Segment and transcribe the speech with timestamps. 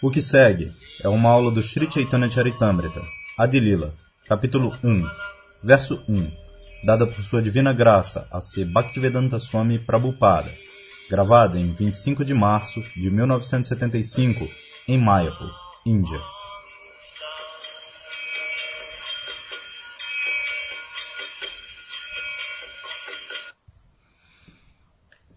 [0.00, 0.72] O que segue
[1.02, 3.02] é uma aula do Sri Chaitanya Charitamrita,
[3.36, 3.92] Adilila,
[4.28, 5.02] capítulo 1,
[5.60, 6.30] verso 1,
[6.84, 8.64] dada por sua divina graça a C.
[8.64, 10.54] Bhaktivedanta Swami Prabhupada,
[11.10, 14.48] gravada em 25 de março de 1975
[14.86, 15.50] em Mayapur,
[15.84, 16.20] Índia.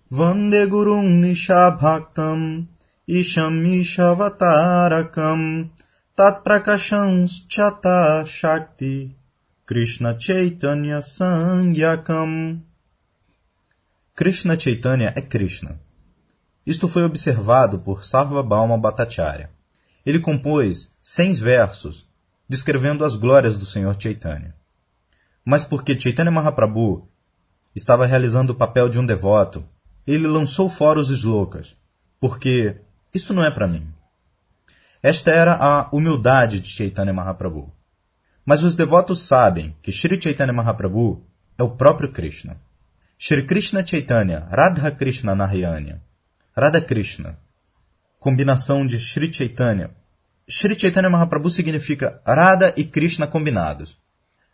[0.07, 2.67] Vande Gurum Nishabhaktam
[3.07, 5.41] Isham Ishavatakam
[6.15, 9.15] Tat Prakashans Chata Shakti
[9.65, 12.61] Krishna Chaitanya Sangyakam
[14.15, 15.79] Krishna Chaitanya é Krishna.
[16.65, 19.49] Isto foi observado por Sarvabhauma Bhattacharya.
[20.05, 22.07] Ele compôs cem versos
[22.47, 24.55] descrevendo as glórias do Senhor Chaitanya.
[25.43, 27.07] Mas porque Chaitanya Mahaprabhu
[27.75, 29.65] estava realizando o papel de um devoto
[30.05, 31.75] ele lançou fora os slokas,
[32.19, 32.81] porque
[33.13, 33.87] isso não é para mim.
[35.03, 37.71] Esta era a humildade de Chaitanya Mahaprabhu.
[38.45, 41.23] Mas os devotos sabem que Sri Chaitanya Mahaprabhu
[41.57, 42.57] é o próprio Krishna.
[43.17, 46.01] Shri Krishna Chaitanya Radha Krishna Narayanya.
[46.55, 47.37] Radha Krishna.
[48.19, 49.91] Combinação de Shri Chaitanya.
[50.47, 53.97] Shri Chaitanya Mahaprabhu significa Radha e Krishna combinados.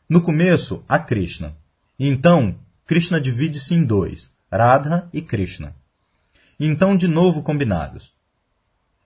[0.09, 1.55] No começo, há Krishna.
[1.99, 2.55] E então,
[2.85, 4.31] Krishna divide-se em dois.
[4.51, 5.75] Radha e Krishna.
[6.59, 8.16] Então, de novo combinados.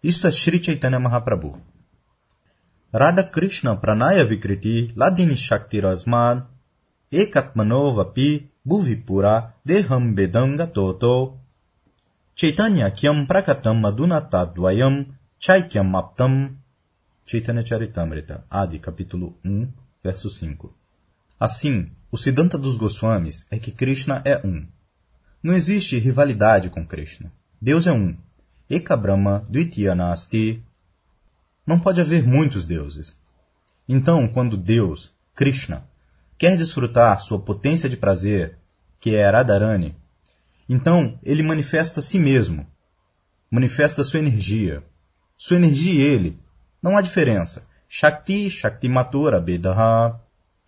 [0.03, 1.61] Isto é Sri Chaitanya Mahaprabhu.
[2.93, 6.45] Radha Krishna Pranaya Vikriti Ladini Shakti Rasmad
[7.11, 11.37] Ekatmano Vapi Bhuvipura Deham Bedanga Toto
[12.35, 15.05] Chaitanya Kyam Prakatam Adunatadvayam
[15.39, 16.57] Chaikyam Aptam
[17.31, 19.71] Chaitanya Charitamrita, Adi, capítulo 1,
[20.03, 20.75] verso 5.
[21.39, 24.67] Assim, o Siddhanta dos Goswamis é que Krishna é um.
[25.41, 27.31] Não existe rivalidade com Krishna.
[27.61, 28.17] Deus é um.
[28.71, 30.63] Eka Brahma Dvityanasti.
[31.67, 33.17] Não pode haver muitos deuses.
[33.85, 35.85] Então, quando Deus, Krishna,
[36.37, 38.57] quer desfrutar sua potência de prazer,
[38.97, 39.93] que é Radharani,
[40.69, 42.65] então ele manifesta si mesmo,
[43.49, 44.81] manifesta sua energia.
[45.37, 46.39] Sua energia e ele.
[46.81, 47.67] Não há diferença.
[47.89, 50.17] Shakti, Shakti Matura, Bedaha.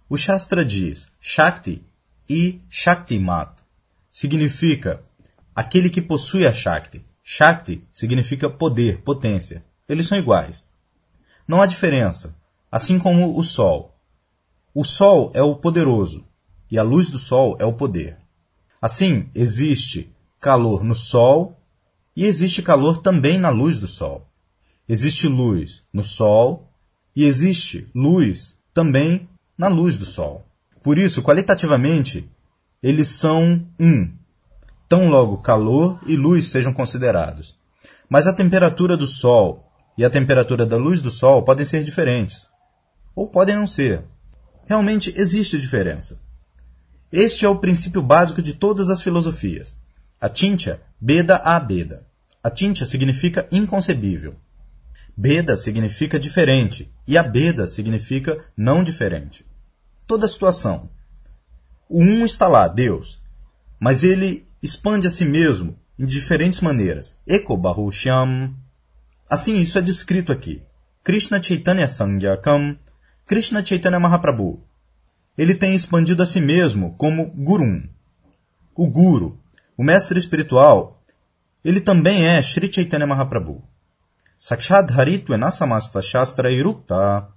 [0.09, 1.81] O Shastra diz Shakti
[2.29, 3.61] e Shaktimat
[4.11, 5.01] significa
[5.55, 7.01] aquele que possui a Shakti.
[7.23, 9.63] Shakti significa poder, potência.
[9.87, 10.67] Eles são iguais.
[11.47, 12.35] Não há diferença,
[12.69, 13.95] assim como o Sol.
[14.73, 16.25] O Sol é o poderoso
[16.69, 18.17] e a luz do Sol é o poder.
[18.81, 21.57] Assim, existe calor no Sol
[22.15, 24.27] e existe calor também na luz do Sol.
[24.87, 26.67] Existe luz no Sol
[27.15, 30.45] e existe luz também na luz do Sol.
[30.81, 32.29] Por isso, qualitativamente,
[32.81, 34.11] eles são um,
[34.93, 37.55] tão logo calor e luz sejam considerados.
[38.07, 39.67] Mas a temperatura do Sol
[39.97, 42.47] e a temperatura da luz do Sol podem ser diferentes.
[43.15, 44.03] Ou podem não ser.
[44.67, 46.19] Realmente existe diferença.
[47.11, 49.75] Este é o princípio básico de todas as filosofias.
[50.21, 52.05] A tincha, beda a beda.
[52.43, 54.35] A tincha significa inconcebível.
[55.17, 59.43] Beda significa diferente e a beda significa não diferente.
[60.05, 60.87] Toda situação,
[61.89, 63.19] o um está lá, Deus,
[63.79, 67.17] mas ele expande a si mesmo em diferentes maneiras.
[67.27, 68.55] Eko Bahusham.
[69.29, 70.63] Assim, isso é descrito aqui.
[71.03, 72.79] Krishna Chaitanya Sangyakam,
[73.27, 74.63] Krishna Chaitanya Mahaprabhu.
[75.37, 77.89] Ele tem expandido a si mesmo como Gurum.
[78.73, 79.37] O Guru,
[79.77, 81.03] o mestre espiritual,
[81.65, 83.61] ele também é Sri Chaitanya Mahaprabhu.
[84.39, 87.27] Sakshad Haritva Samasta Shastra Irukta.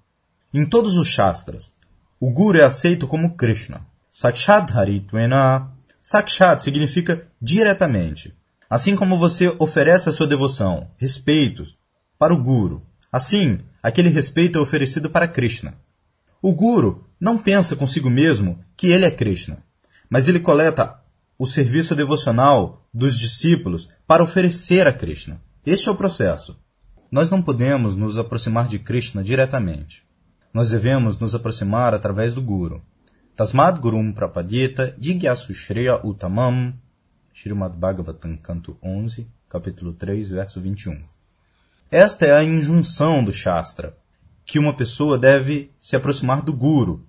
[0.55, 1.73] Em todos os Shastras,
[2.21, 3.85] o Guru é aceito como Krishna.
[4.13, 5.76] Sakshat Haritvena.
[6.07, 8.33] Sakshat significa diretamente.
[8.71, 11.77] Assim como você oferece a sua devoção, respeitos,
[12.17, 12.81] para o Guru,
[13.11, 15.75] assim, aquele respeito é oferecido para Krishna.
[16.41, 19.59] O Guru não pensa consigo mesmo que ele é Krishna,
[20.09, 20.97] mas ele coleta
[21.37, 25.43] o serviço devocional dos discípulos para oferecer a Krishna.
[25.67, 26.57] Este é o processo.
[27.11, 30.05] Nós não podemos nos aproximar de Krishna diretamente.
[30.55, 32.81] Nós devemos nos aproximar através do Guru.
[33.37, 36.73] Tasmad Gurum Prapadyeta Jigyasu Shreya Utamam
[37.35, 40.99] Srimad Bhagavatam, canto 11, capítulo 3, verso 21.
[41.91, 43.95] Esta é a injunção do Shastra,
[44.43, 47.07] que uma pessoa deve se aproximar do Guru,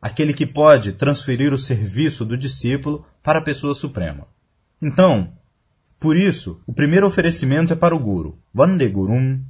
[0.00, 4.28] aquele que pode transferir o serviço do discípulo para a pessoa suprema.
[4.80, 5.32] Então,
[5.98, 9.42] por isso, o primeiro oferecimento é para o Guru, Vande Gurum.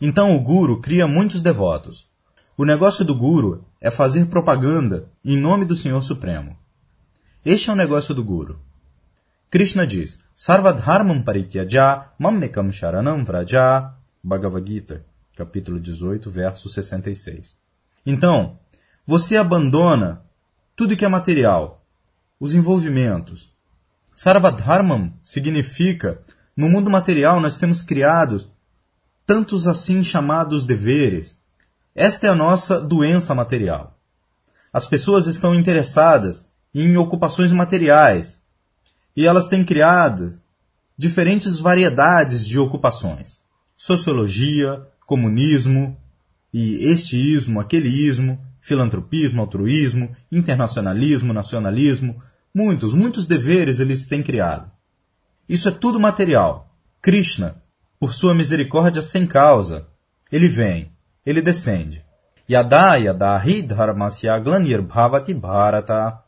[0.00, 2.10] Então o Guru cria muitos devotos.
[2.58, 6.56] O negócio do Guru é fazer propaganda em nome do Senhor Supremo.
[7.44, 8.58] Este é o negócio do Guru.
[9.50, 13.92] Krishna diz, Sarvadharmam parityaja mammekam sharanam vraja
[14.24, 15.04] Bhagavad Gita,
[15.36, 17.58] capítulo 18, verso 66.
[18.06, 18.58] Então,
[19.06, 20.22] você abandona
[20.74, 21.84] tudo que é material,
[22.40, 23.52] os envolvimentos.
[24.14, 26.22] Sarvadharmam significa,
[26.56, 28.48] no mundo material nós temos criados
[29.26, 31.35] tantos assim chamados deveres.
[31.98, 33.98] Esta é a nossa doença material.
[34.70, 38.38] As pessoas estão interessadas em ocupações materiais
[39.16, 40.38] e elas têm criado
[40.94, 43.40] diferentes variedades de ocupações.
[43.78, 45.96] Sociologia, comunismo
[46.52, 52.22] e este ismo, aquele ismo, filantropismo, altruísmo, internacionalismo, nacionalismo,
[52.54, 54.70] muitos, muitos deveres eles têm criado.
[55.48, 56.76] Isso é tudo material.
[57.00, 57.56] Krishna,
[57.98, 59.86] por sua misericórdia sem causa,
[60.30, 60.94] ele vem,
[61.26, 62.04] ele descende.
[62.48, 63.62] Yada yada hi
[64.42, 66.22] glanir bhavati bharata.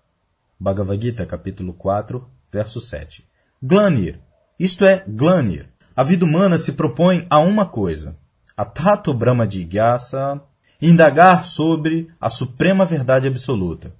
[0.61, 3.25] Bhagavad Gita, capítulo 4, verso 7.
[3.63, 4.19] Glanir,
[4.59, 5.69] isto é, glanir.
[5.95, 8.19] A vida humana se propõe a uma coisa,
[8.57, 10.43] a Tato Brahma Jigyasa,
[10.83, 13.95] indagar sobre a suprema verdade absoluta.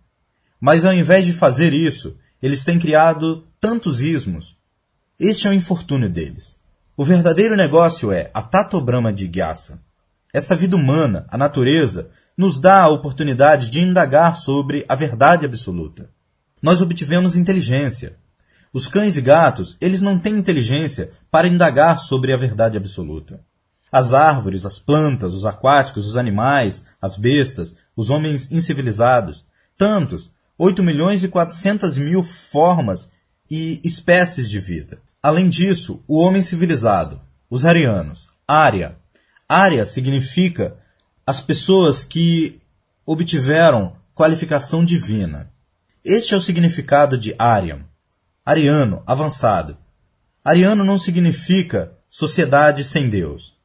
[0.61, 4.57] Mas ao invés de fazer isso, eles têm criado tantos ismos.
[5.19, 6.57] Este é o infortúnio deles.
[6.97, 9.81] O verdadeiro negócio é a Tato Brahma Jigyasa.
[10.33, 16.11] Esta vida humana, a natureza, nos dá a oportunidade de indagar sobre a verdade absoluta.
[16.63, 18.17] Nós obtivemos inteligência.
[18.73, 23.41] Os cães e gatos, eles não têm inteligência para indagar sobre a verdade absoluta.
[23.91, 29.47] As árvores, as plantas, os aquáticos, os animais, as bestas, os homens incivilizados,
[29.79, 33.09] tantos, 8 milhões e 400 mil formas
[33.51, 34.99] e espécies de vida.
[35.23, 38.98] Além disso, o homem civilizado, os arianos, Arya.
[39.49, 40.77] Arya significa
[41.27, 42.61] as pessoas que
[43.07, 45.51] obtiveram qualificação divina.
[46.05, 47.81] Este é o significado de Aryan.
[48.45, 49.79] Ariano, avançado.
[50.45, 53.57] Ariano não significa sociedade sem Deus.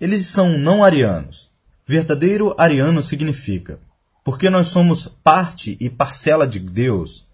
[0.00, 1.50] Eles são não arianos.
[1.84, 3.80] Verdadeiro ariano significa,
[4.24, 7.26] porque nós somos parte e parcela de Deus,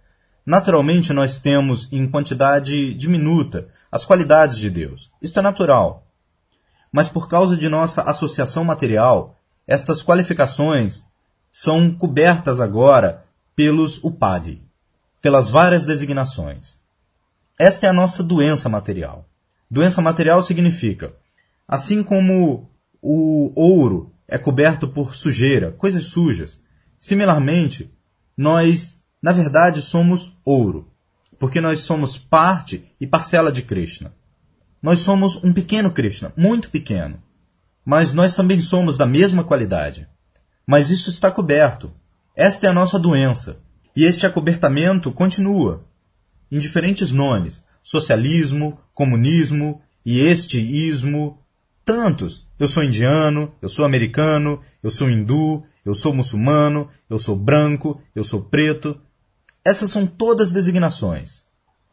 [0.46, 5.10] naturalmente nós temos em quantidade diminuta as qualidades de Deus.
[5.20, 6.06] Isto é natural.
[6.92, 11.04] Mas por causa de nossa associação material, estas qualificações
[11.50, 13.22] são cobertas agora
[13.56, 14.62] pelos upadi,
[15.20, 16.76] pelas várias designações.
[17.58, 19.24] Esta é a nossa doença material.
[19.70, 21.14] Doença material significa
[21.72, 22.68] Assim como
[23.00, 26.60] o ouro é coberto por sujeira, coisas sujas,
[27.00, 27.90] similarmente,
[28.36, 30.88] nós, na verdade, somos ouro,
[31.38, 34.12] porque nós somos parte e parcela de Krishna.
[34.82, 37.22] Nós somos um pequeno Krishna, muito pequeno,
[37.84, 40.08] mas nós também somos da mesma qualidade.
[40.66, 41.92] Mas isso está coberto.
[42.34, 43.58] Esta é a nossa doença.
[43.94, 45.84] E este acobertamento continua,
[46.50, 51.42] em diferentes nomes: socialismo, comunismo e este ismo,
[51.84, 52.46] Tantos.
[52.58, 58.00] Eu sou indiano, eu sou americano, eu sou hindu, eu sou muçulmano, eu sou branco,
[58.14, 59.00] eu sou preto.
[59.64, 61.44] Essas são todas designações.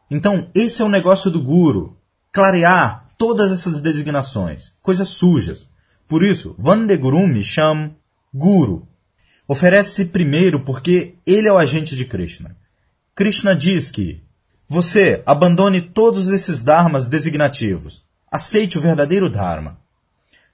[0.08, 1.96] Então, esse é o negócio do guru.
[2.32, 5.68] Clarear todas essas designações, coisas sujas.
[6.06, 7.94] Por isso, Vande Guru me chama
[8.32, 8.86] Guru.
[9.46, 12.56] Oferece-se primeiro porque ele é o agente de Krishna.
[13.16, 14.22] Krishna diz que
[14.68, 18.04] você abandone todos esses dharmas designativos.
[18.30, 19.76] Aceite o verdadeiro Dharma.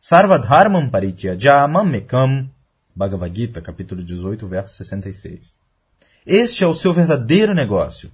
[0.01, 2.51] Sarvadharmam parityaja mamekam.
[2.95, 5.55] Bhagavad Gita, capítulo 18, verso 66.
[6.25, 8.11] Este é o seu verdadeiro negócio.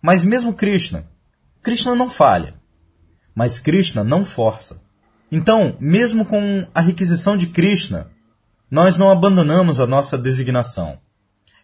[0.00, 1.04] Mas mesmo Krishna,
[1.60, 2.54] Krishna não falha.
[3.34, 4.80] Mas Krishna não força.
[5.30, 8.10] Então, mesmo com a requisição de Krishna,
[8.70, 10.98] nós não abandonamos a nossa designação.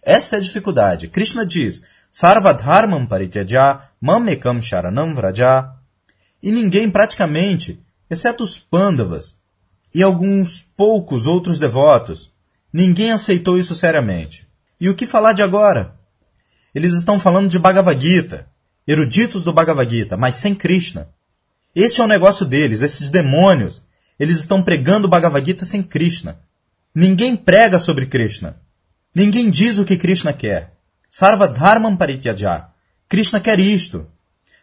[0.02, 1.08] Esta é a dificuldade.
[1.08, 5.73] Krishna diz, Sarvadharmam parityaja mamekam sharanam vraja
[6.42, 9.37] e ninguém praticamente, exceto os Pandavas
[9.92, 12.30] e alguns poucos outros devotos,
[12.73, 14.46] ninguém aceitou isso seriamente.
[14.80, 15.94] E o que falar de agora?
[16.75, 18.46] Eles estão falando de Bhagavad Gita,
[18.87, 21.08] eruditos do Bhagavad Gita, mas sem Krishna.
[21.76, 23.85] Esse é o negócio deles, esses demônios.
[24.18, 26.40] Eles estão pregando Bhagavad Gita sem Krishna.
[26.92, 28.56] Ninguém prega sobre Krishna.
[29.14, 30.73] Ninguém diz o que Krishna quer.
[31.09, 32.68] Sarva Dharmam Parityaja.
[33.09, 34.09] Krishna quer isto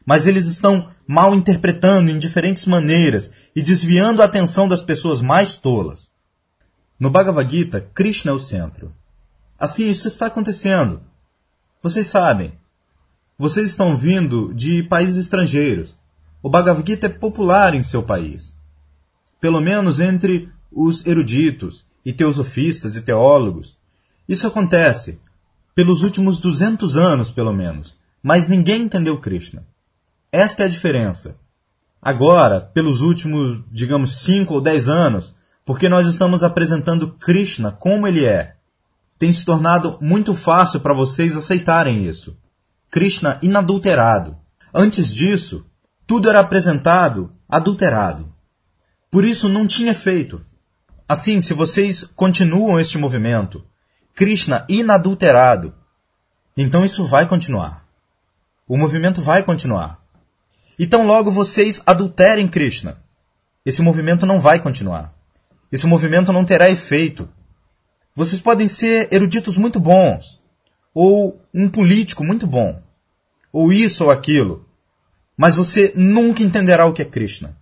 [0.06, 5.58] mas eles estão mal interpretando em diferentes maneiras e desviando a atenção das pessoas mais
[5.58, 6.12] tolas.
[7.00, 8.94] No Bhagavad Gita, Krishna é o centro.
[9.58, 11.02] Assim, isso está acontecendo.
[11.82, 12.54] Vocês sabem.
[13.38, 15.96] Vocês estão vindo de países estrangeiros.
[16.44, 18.54] O Bhagavad Gita é popular em seu país.
[19.40, 23.78] Pelo menos entre os eruditos e teosofistas e teólogos.
[24.28, 25.22] Isso acontece
[25.74, 27.96] pelos últimos 200 anos, pelo menos.
[28.22, 29.66] Mas ninguém entendeu Krishna.
[30.34, 31.38] Esta é a diferença.
[32.02, 35.34] agora, pelos últimos, digamos, 5 ou 10 anos,
[35.66, 38.58] porque nós estamos apresentando Krishna como ele é.
[39.18, 42.36] Tem se tornado muito fácil para vocês aceitarem isso.
[42.92, 44.38] Krishna inadulterado.
[44.74, 45.66] Antes disso,
[46.06, 48.34] tudo era apresentado adulterado.
[49.12, 50.44] Por isso não tinha efeito.
[51.08, 53.64] Assim, se vocês continuam este movimento,
[54.16, 55.74] Krishna inadulterado,
[56.58, 57.86] então isso vai continuar.
[58.68, 60.00] O movimento vai continuar.
[60.80, 62.98] Então logo vocês adulterem Krishna.
[63.66, 65.14] Esse movimento não vai continuar.
[65.72, 67.30] Esse movimento não terá efeito.
[68.16, 70.40] Vocês podem ser eruditos muito bons,
[70.94, 72.82] ou um político muito bom,
[73.52, 74.68] ou isso ou aquilo,
[75.38, 77.58] mas você nunca entenderá o que é Krishna.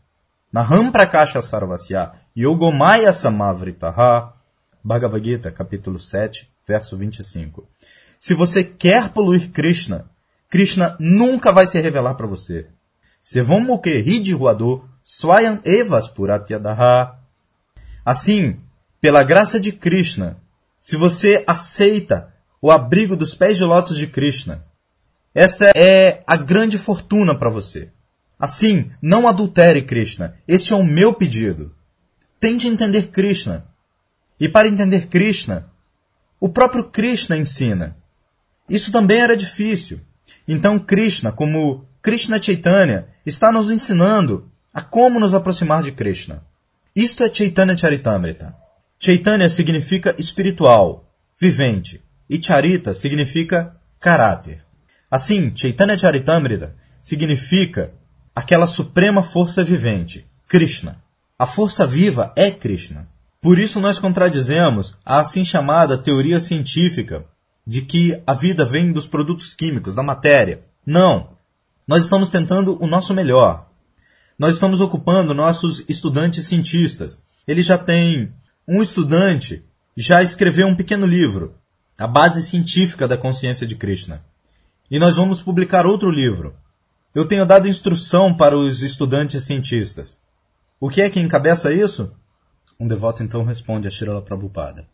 [0.51, 4.33] Naham Prakasha Sarvasya Yogomaya Samavritaha
[4.83, 7.67] Bhagavad Gita, capítulo 7, verso 25.
[8.19, 10.05] Se você quer poluir Krishna,
[10.49, 12.67] Krishna nunca vai se revelar para você.
[13.21, 17.17] Sevomuke Hidi Ruador Swayam Evas Puratyadaha
[18.03, 18.59] Assim,
[18.99, 20.37] pela graça de Krishna,
[20.79, 24.65] se você aceita o abrigo dos pés de lótus de Krishna,
[25.33, 27.89] esta é a grande fortuna para você.
[28.37, 30.35] Assim, não adultere Krishna.
[30.47, 31.73] Este é o meu pedido.
[32.39, 33.65] Tente entender Krishna.
[34.39, 35.69] E para entender Krishna,
[36.39, 37.95] o próprio Krishna ensina.
[38.67, 40.01] Isso também era difícil.
[40.47, 46.43] Então Krishna, como Krishna Chaitanya, está nos ensinando a como nos aproximar de Krishna.
[46.95, 48.55] Isto é Chaitanya Charitamrita.
[48.99, 51.05] Chaitanya significa espiritual,
[51.39, 54.65] vivente, e Charita significa caráter.
[55.11, 57.93] Assim, Chaitanya Charitamrita significa
[58.33, 61.03] aquela suprema força vivente, Krishna.
[61.37, 63.07] A força viva é Krishna.
[63.41, 67.25] Por isso nós contradizemos a assim chamada teoria científica
[67.67, 70.61] de que a vida vem dos produtos químicos, da matéria.
[70.85, 71.31] Não!
[71.85, 73.67] Nós estamos tentando o nosso melhor
[74.41, 77.19] nós estamos ocupando nossos estudantes cientistas.
[77.47, 78.33] Ele já tem
[78.67, 79.63] um estudante,
[79.95, 81.53] já escreveu um pequeno livro,
[81.95, 84.25] A Base Científica da Consciência de Krishna.
[84.91, 86.53] E nós vamos publicar outro livro.
[87.15, 90.17] Eu tenho dado instrução para os estudantes cientistas.
[90.81, 92.11] O que é que encabeça isso?
[92.77, 94.85] Um devoto então responde a Srila Prabhupada.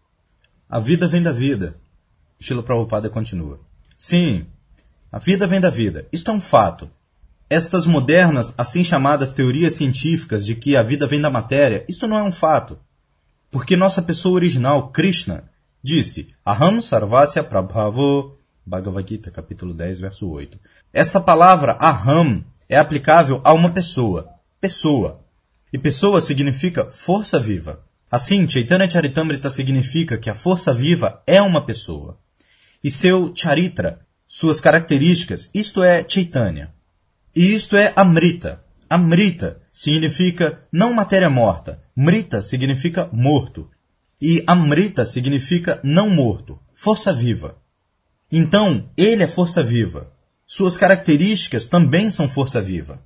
[0.69, 1.75] A vida vem da vida.
[2.39, 3.59] Srila Prabhupada continua.
[3.97, 4.45] Sim,
[5.11, 6.07] a vida vem da vida.
[6.11, 6.91] Isto é um fato.
[7.49, 12.19] Estas modernas, assim chamadas teorias científicas de que a vida vem da matéria, isto não
[12.19, 12.77] é um fato.
[13.49, 15.49] Porque nossa pessoa original, Krishna,
[15.81, 18.37] disse Aham Sarvasya Prabhavo,
[18.67, 20.59] Bhagavad Gita, capítulo 10, verso 8.
[20.91, 24.27] Esta palavra Aham é aplicável a uma pessoa,
[24.59, 25.21] pessoa.
[25.71, 27.81] E pessoa significa força viva.
[28.11, 32.17] Assim, Chaitanya Charitamrita significa que a força viva é uma pessoa.
[32.83, 36.73] E seu charitra, suas características, isto é Chaitanya.
[37.33, 38.61] E isto é Amrita.
[38.89, 41.81] Amrita significa não matéria morta.
[41.95, 43.69] Mrita significa morto.
[44.21, 47.55] E Amrita significa não morto, força viva.
[48.31, 50.11] Então, ele é força viva.
[50.45, 53.01] Suas características também são força viva.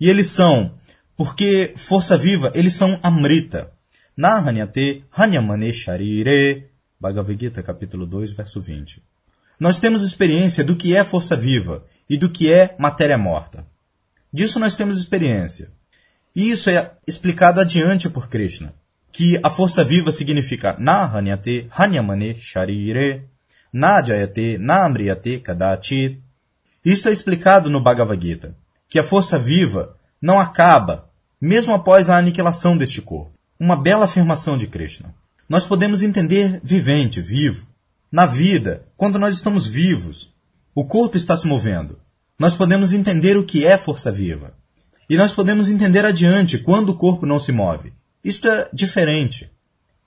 [0.00, 0.74] E eles são,
[1.16, 3.72] porque força viva, eles são Amrita.
[4.16, 6.68] Nahanyate Hanyamane Sharire.
[7.00, 9.02] Bhagavad Gita, capítulo 2, verso 20.
[9.60, 13.66] Nós temos experiência do que é força viva e do que é matéria morta.
[14.32, 15.70] Disso nós temos experiência.
[16.34, 18.74] E isso é explicado adiante por Krishna,
[19.12, 23.28] que a força viva significa na hanyate hanyamane sharire,
[23.74, 24.88] na jayate na
[25.42, 26.22] kadachit.
[26.84, 28.56] Isto é explicado no Bhagavad Gita,
[28.88, 33.32] que a força viva não acaba, mesmo após a aniquilação deste corpo.
[33.58, 35.12] Uma bela afirmação de Krishna.
[35.48, 37.66] Nós podemos entender vivente, vivo.
[38.12, 40.32] Na vida, quando nós estamos vivos,
[40.72, 41.98] o corpo está se movendo.
[42.38, 44.54] Nós podemos entender o que é força viva.
[45.10, 47.92] E nós podemos entender adiante quando o corpo não se move.
[48.22, 49.50] Isto é diferente.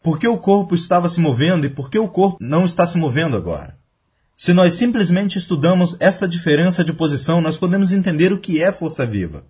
[0.02, 2.98] Por que o corpo estava se movendo e por que o corpo não está se
[2.98, 3.78] movendo agora?
[4.36, 9.06] Se nós simplesmente estudamos esta diferença de posição, nós podemos entender o que é força
[9.06, 9.46] viva.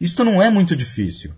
[0.00, 1.32] Isto não é muito difícil.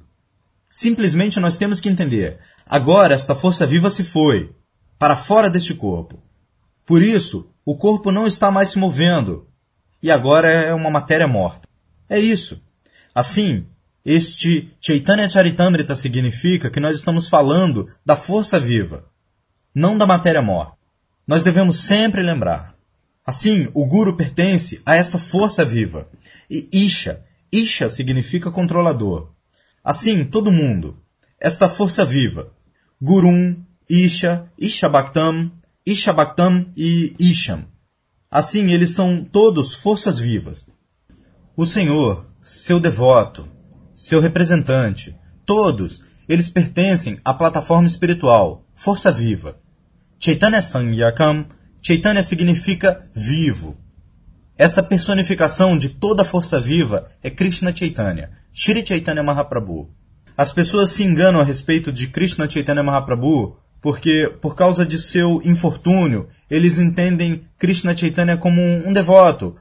[0.68, 2.38] Simplesmente nós temos que entender.
[2.66, 4.52] Agora esta força viva se foi
[4.98, 6.22] para fora deste corpo.
[6.84, 9.46] Por isso, o corpo não está mais se movendo,
[10.02, 11.68] e agora é uma matéria morta.
[12.08, 12.60] É isso.
[13.14, 13.66] Assim,
[14.04, 19.04] este Chaitanya Charitamrita significa que nós estamos falando da força viva,
[19.74, 20.76] não da matéria morta.
[21.26, 22.74] Nós devemos sempre lembrar.
[23.24, 26.08] Assim, o Guru pertence a esta força viva.
[26.50, 29.30] E Isha, Isha significa controlador.
[29.84, 30.98] Assim, todo mundo,
[31.38, 32.52] esta força viva.
[33.00, 33.56] Gurum,
[33.88, 35.50] Isha, Isha Bhaktam,
[35.86, 37.64] Isha Bhaktam e Isham.
[38.30, 40.64] Assim, eles são todos forças vivas.
[41.56, 43.48] O Senhor, seu devoto,
[44.00, 45.14] seu representante,
[45.44, 49.58] todos, eles pertencem à plataforma espiritual, força viva.
[50.18, 51.44] Chaitanya Sangyakam,
[51.82, 53.76] Chaitanya significa vivo.
[54.56, 59.90] Esta personificação de toda a força viva é Krishna Chaitanya, Shri Chaitanya Mahaprabhu.
[60.34, 65.42] As pessoas se enganam a respeito de Krishna Chaitanya Mahaprabhu porque, por causa de seu
[65.44, 69.56] infortúnio, eles entendem Krishna Chaitanya como um, um devoto,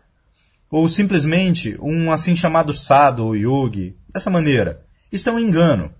[0.69, 4.85] ou simplesmente um assim chamado sadhu ou yogi, dessa maneira.
[5.11, 5.93] Isto é um engano.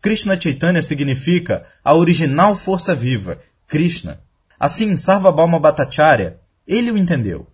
[0.00, 4.20] Krishna Chaitanya significa a original força viva, Krishna.
[4.58, 7.46] Assim, Sarvabhauma Bhattacharya, ele o entendeu.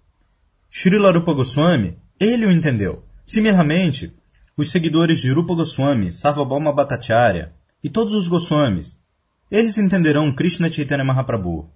[0.70, 3.02] Srila Rupa Goswami, ele o entendeu.
[3.24, 4.12] Similarmente,
[4.56, 8.98] os seguidores de Rupa Goswami, Sarvabhauma Bhattacharya e todos os Goswamis,
[9.50, 11.70] eles entenderão Krishna Chaitanya Mahaprabhu.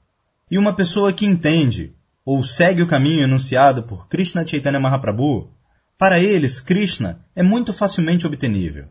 [0.51, 1.95] E uma pessoa que entende
[2.25, 5.51] ou segue o caminho enunciado por Krishna Chaitanya Mahaprabhu,
[5.99, 8.87] para eles Krishna é muito facilmente obtenível.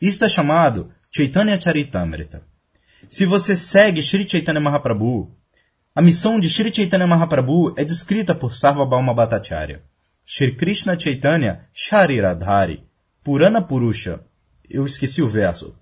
[0.00, 2.42] Isto é chamado Chaitanya Charitamrita.
[3.08, 5.30] Se você segue Sri Chaitanya Mahaprabhu,
[5.94, 9.82] a missão de Sri Chaitanya Mahaprabhu é descrita por Sarvabhauma Bhattacharya.
[10.24, 12.84] Shri Krishna Chaitanya Shariradhari,
[13.24, 14.20] Purana Purusha.
[14.68, 15.74] Eu esqueci o verso.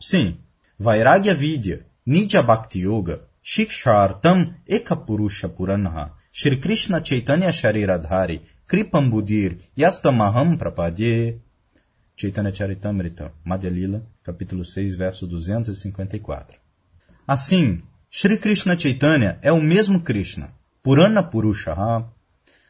[0.00, 0.38] Sim,
[0.78, 10.56] Vairagya Vidya, Nitya Bhakti Yoga, Shikshartam Ekapurusha Puranaha, Shri Krishna Chaitanya Shariradhari, Kripam Budir, Yastamaham
[10.56, 11.38] Prapadye.
[12.16, 16.58] Chaitanya Charitamrita, Madhya Lila, capítulo 6, verso 254.
[17.26, 22.06] Assim, Shri Krishna Chaitanya é o mesmo Krishna, Purana Purushaha,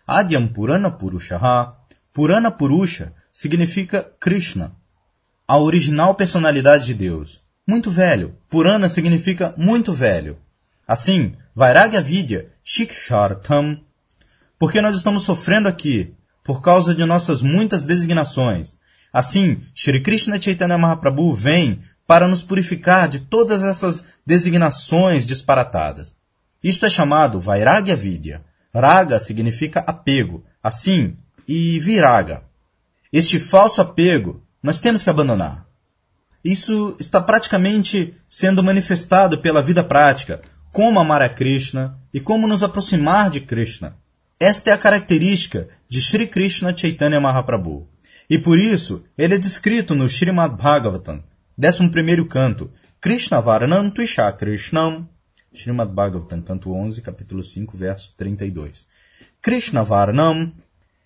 [0.07, 1.77] Adyam Purana Purushaha.
[2.13, 4.73] Purana Purusha significa Krishna,
[5.47, 7.41] a original personalidade de Deus.
[7.65, 8.35] Muito velho.
[8.49, 10.37] Purana significa muito velho.
[10.89, 13.85] Assim, Vairagya Vidya, Shikshartam,
[14.59, 18.79] porque nós estamos sofrendo aqui por causa de nossas muitas designações.
[19.13, 26.17] Assim, Shri Krishna Chaitanya Mahaprabhu vem para nos purificar de todas essas designações disparatadas.
[26.65, 28.43] Isto é chamado Vairagya Vidya.
[28.75, 31.15] Raga significa apego, assim,
[31.47, 32.43] e viraga.
[33.13, 35.67] Este falso apego nós temos que abandonar.
[36.43, 40.41] Isso está praticamente sendo manifestado pela vida prática,
[40.73, 43.97] como amar a Krishna e como nos aproximar de Krishna.
[44.39, 47.87] Esta é a característica de Sri Krishna Chaitanya Mahaprabhu.
[48.29, 51.23] E por isso, ele é descrito no Srimad Bhagavatam,
[51.59, 55.09] 11 canto, Krishna Varanam Tuisha Krishnam,
[55.53, 58.87] Srimad Bhagavatam, canto 11, capítulo 5, verso 32.
[59.43, 60.53] Krishna Varanam,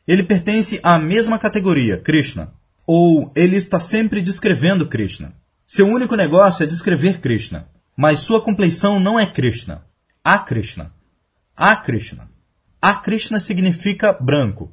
[0.07, 2.53] ele pertence à mesma categoria, Krishna,
[2.87, 5.33] ou ele está sempre descrevendo Krishna.
[5.66, 9.85] Seu único negócio é descrever Krishna, mas sua compleição não é Krishna.
[10.22, 10.92] A Krishna.
[11.57, 12.30] A Krishna.
[12.80, 14.72] A Krishna significa branco,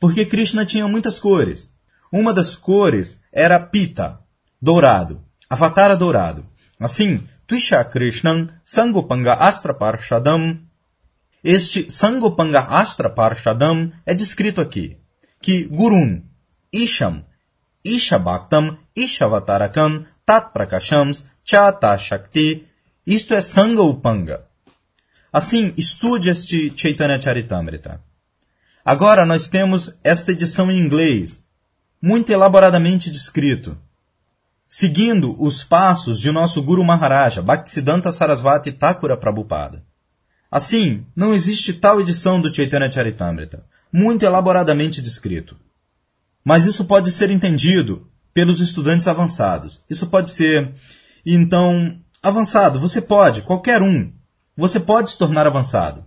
[0.00, 1.70] porque Krishna tinha muitas cores.
[2.12, 4.20] Uma das cores era Pita,
[4.60, 6.44] dourado, avatara dourado.
[6.78, 10.60] Assim, Twisha Krishnan Sangopanga Astra Parshadam.
[11.42, 14.98] Este Sangopanga Astra Parshadam é descrito aqui,
[15.40, 16.22] que Gurun,
[16.72, 17.24] Isham,
[17.84, 22.66] Ishabhaktam, Ishavatarakam, Tat Prakashams, Chata Shakti,
[23.06, 24.44] isto é Sanga Upanga.
[25.32, 28.02] Assim, estude este Chaitanya Charitamrita.
[28.84, 31.40] Agora nós temos esta edição em inglês,
[32.02, 33.78] muito elaboradamente descrito,
[34.68, 39.84] seguindo os passos de nosso Guru Maharaja, Bhaktisiddhanta Sarasvati Thakura Prabhupada.
[40.50, 45.56] Assim, não existe tal edição do Chaitanya Charitamrita, muito elaboradamente descrito.
[46.44, 49.80] Mas isso pode ser entendido pelos estudantes avançados.
[49.88, 50.74] Isso pode ser,
[51.34, 54.12] então, avançado, você pode, qualquer um,
[54.56, 56.04] você pode se tornar avançado.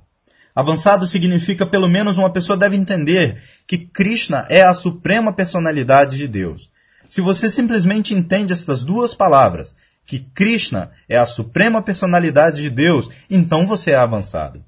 [0.55, 6.27] Avançado significa pelo menos uma pessoa deve entender que Krishna é a suprema personalidade de
[6.27, 6.69] Deus.
[7.07, 13.09] Se você simplesmente entende essas duas palavras, que Krishna é a suprema personalidade de Deus,
[13.29, 14.63] então você é avançado.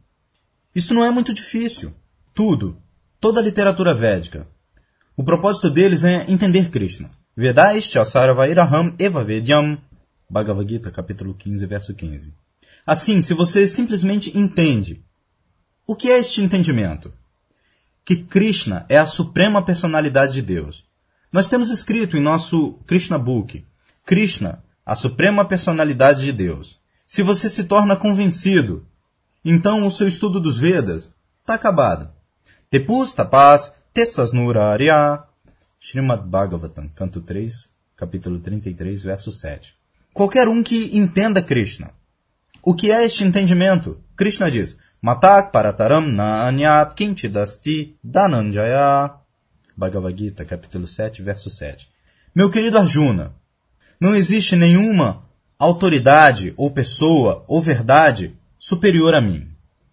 [0.73, 1.93] Isso não é muito difícil.
[2.33, 2.77] Tudo,
[3.19, 4.47] toda a literatura védica,
[5.17, 7.09] o propósito deles é entender Krishna.
[7.35, 9.77] Vedaischa Sarvairaham Eva Vedyam.
[10.31, 12.33] Bhagavad Gita, capítulo 15, verso 15.
[12.87, 15.03] Assim, se você simplesmente entende,
[15.85, 17.13] o que é este entendimento?
[18.05, 20.85] Que Krishna é a suprema personalidade de Deus.
[21.33, 23.65] Nós temos escrito em nosso Krishna Book,
[24.05, 26.79] Krishna, a suprema personalidade de Deus.
[27.05, 28.87] Se você se torna convencido,
[29.43, 32.09] então o seu estudo dos Vedas está acabado.
[32.69, 35.25] Tepus tapas Tessasnurarya,
[35.77, 37.67] Srimad Bhagavatam, canto 3,
[37.97, 39.80] capítulo 33, verso 7.
[40.13, 41.91] Qualquer um que entenda Krishna.
[42.61, 43.99] O que é este entendimento?
[44.15, 49.15] Krishna diz, Matak parataram na anyat kinchidasti dananjaya.
[49.75, 51.89] Bhagavad Gita, capítulo 7, verso 7.
[52.35, 53.33] Meu querido Arjuna,
[53.99, 55.23] não existe nenhuma
[55.57, 59.47] autoridade ou pessoa ou verdade superior a mim.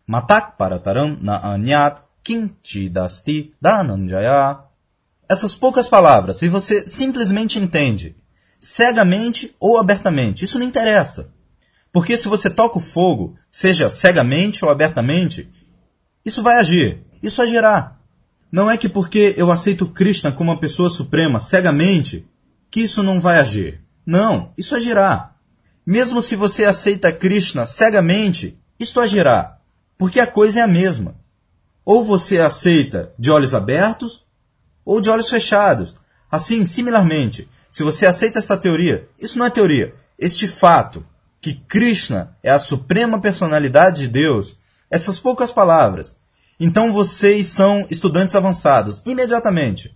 [0.07, 4.59] Matak parataram na anyat kinchidasti dananjaya.
[5.29, 8.17] Essas poucas palavras, se você simplesmente entende,
[8.59, 11.31] cegamente ou abertamente, isso não interessa.
[11.93, 15.49] Porque se você toca o fogo, seja cegamente ou abertamente,
[16.25, 17.97] isso vai agir, isso agirá.
[18.51, 22.27] Não é que porque eu aceito Krishna como uma pessoa suprema cegamente,
[22.71, 23.81] que isso não vai agir.
[24.05, 25.33] Não, isso agirá.
[25.85, 29.59] Mesmo se você aceita Krishna cegamente, isto agirá,
[29.97, 31.15] porque a coisa é a mesma.
[31.85, 34.25] Ou você aceita de olhos abertos,
[34.85, 35.95] ou de olhos fechados.
[36.31, 41.05] Assim, similarmente, se você aceita esta teoria, isso não é teoria, este fato,
[41.41, 44.57] que Krishna é a suprema personalidade de Deus,
[44.91, 46.17] essas poucas palavras,
[46.61, 49.95] então vocês são estudantes avançados, imediatamente.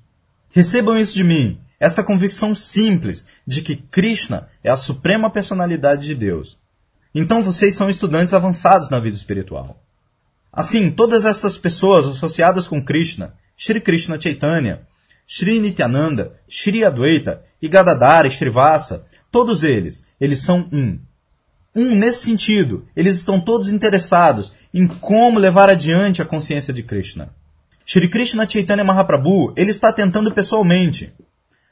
[0.51, 6.15] Recebam isso de mim esta convicção simples de que Krishna é a suprema personalidade de
[6.15, 6.57] Deus.
[7.13, 9.83] Então vocês são estudantes avançados na vida espiritual.
[10.53, 14.87] Assim, todas estas pessoas associadas com Krishna, Shri Krishna Chaitanya,
[15.35, 20.99] Shri Nityananda, Shri Adwaita e Gadadara Srivasa, todos eles, eles são um.
[21.75, 27.35] Um nesse sentido, eles estão todos interessados em como levar adiante a consciência de Krishna.
[27.87, 31.15] Shri Krishna Chaitanya Mahaprabhu, ele está tentando pessoalmente,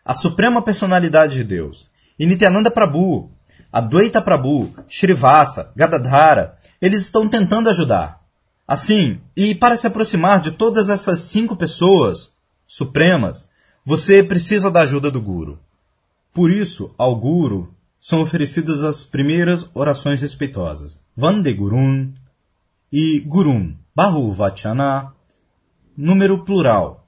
[0.03, 1.87] a suprema personalidade de Deus.
[2.19, 3.31] E Nityananda Prabhu,
[3.71, 8.23] Adwaita Prabhu, Srivasa, Gadadhara, eles estão tentando ajudar.
[8.67, 12.31] Assim, e para se aproximar de todas essas cinco pessoas
[12.67, 13.50] supremas,
[13.85, 15.59] você precisa da ajuda do Guru.
[16.33, 20.99] Por isso, ao Guru são oferecidas as primeiras orações respeitosas.
[21.15, 22.13] Vande Gurun
[22.93, 25.13] e Gurun, Bahu Vachana,
[25.97, 27.07] número plural.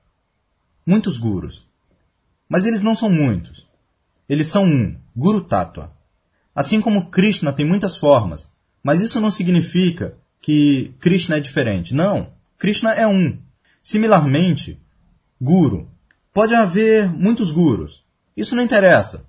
[0.86, 1.64] Muitos gurus.
[2.48, 3.66] Mas eles não são muitos.
[4.28, 5.92] Eles são um, Guru Tattva.
[6.54, 8.48] Assim como Krishna tem muitas formas,
[8.82, 11.94] mas isso não significa que Krishna é diferente.
[11.94, 13.38] Não, Krishna é um.
[13.80, 14.78] Similarmente,
[15.40, 15.88] Guru.
[16.32, 18.02] Pode haver muitos gurus.
[18.36, 19.24] Isso não interessa.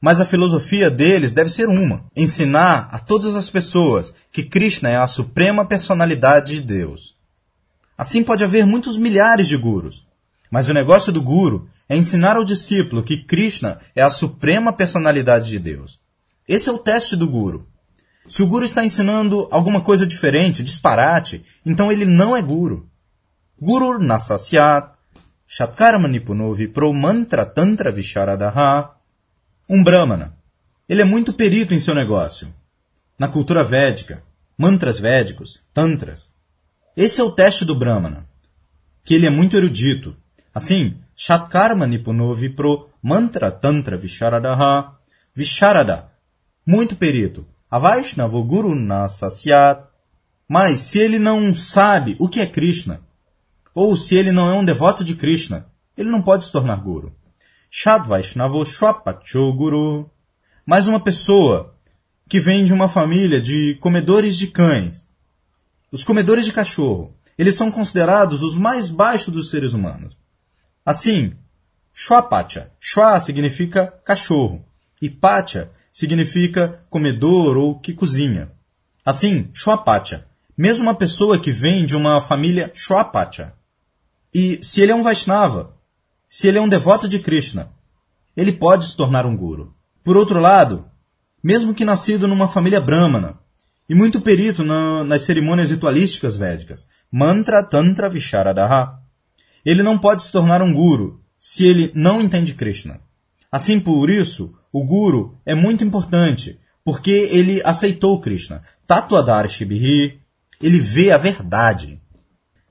[0.00, 4.96] Mas a filosofia deles deve ser uma: ensinar a todas as pessoas que Krishna é
[4.96, 7.14] a suprema personalidade de Deus.
[7.96, 10.04] Assim pode haver muitos milhares de gurus,
[10.50, 15.48] mas o negócio do guru é ensinar ao discípulo que Krishna é a suprema personalidade
[15.48, 16.00] de Deus.
[16.48, 17.66] Esse é o teste do guru.
[18.26, 22.88] Se o guru está ensinando alguma coisa diferente, disparate, então ele não é guru.
[23.60, 24.91] Guru nasasyat,
[25.54, 28.96] shatkarma nipunovi pro mantra tantra visharadaha.
[29.68, 30.34] Um brahmana.
[30.88, 32.48] Ele é muito perito em seu negócio.
[33.18, 34.22] Na cultura védica,
[34.56, 36.32] mantras védicos, tantras.
[36.96, 38.26] Esse é o teste do brahmana.
[39.04, 40.16] Que ele é muito erudito.
[40.54, 44.96] Assim, Shatkarma Nipunovi pro Mantra Tantra Visharadaha.
[45.34, 46.10] Visharada,
[46.66, 47.46] muito perito.
[47.70, 49.84] Avaishnava Guru Nasasyat.
[50.48, 53.02] Mas se ele não sabe o que é Krishna,
[53.74, 57.14] ou se ele não é um devoto de Krishna, ele não pode se tornar Guru.
[57.70, 60.10] Shadvaishnavo Shwapacho Guru.
[60.66, 61.74] Mais uma pessoa
[62.28, 65.06] que vem de uma família de comedores de cães.
[65.90, 67.14] Os comedores de cachorro.
[67.36, 70.16] Eles são considerados os mais baixos dos seres humanos.
[70.84, 71.32] Assim,
[71.94, 72.70] Shwapacha.
[72.78, 74.64] Shwa significa cachorro
[75.00, 78.52] e Pacha significa comedor ou que cozinha.
[79.04, 80.26] Assim, Shwapacha.
[80.56, 83.52] Mesmo uma pessoa que vem de uma família Shwapacha.
[84.34, 85.76] E se ele é um Vaishnava,
[86.28, 87.70] se ele é um devoto de Krishna,
[88.36, 89.74] ele pode se tornar um guru.
[90.02, 90.86] Por outro lado,
[91.42, 93.38] mesmo que nascido numa família brahmana,
[93.88, 98.98] e muito perito na, nas cerimônias ritualísticas védicas, mantra, tantra, visharadaha,
[99.64, 103.00] ele não pode se tornar um guru se ele não entende Krishna.
[103.50, 108.62] Assim, por isso, o guru é muito importante, porque ele aceitou Krishna.
[108.86, 110.20] Tatuadar Shibhi,
[110.60, 112.00] ele vê a verdade.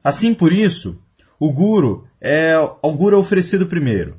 [0.04, 1.00] Assim, por isso,
[1.42, 4.16] o guru é o guru é oferecido primeiro.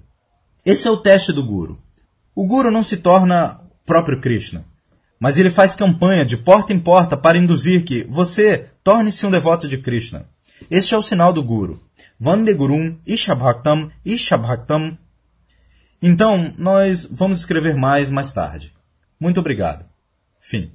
[0.67, 1.81] Esse é o teste do guru.
[2.35, 4.65] O guru não se torna próprio Krishna,
[5.21, 9.69] mas ele faz campanha de porta em porta para induzir que você torne-se um devoto
[9.69, 10.27] de Krishna.
[10.69, 11.81] Este é o sinal do guru.
[12.19, 14.99] Vande Gurum Ishabhaktam Ishabhaktam.
[16.03, 18.75] Então, nós vamos escrever mais mais tarde.
[19.21, 19.87] Muito obrigado.
[20.41, 20.73] Fim.